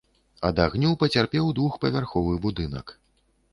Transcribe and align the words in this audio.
Ад 0.47 0.61
агню 0.63 0.93
пацярпеў 1.03 1.53
двухпавярховы 1.61 2.33
будынак. 2.49 2.97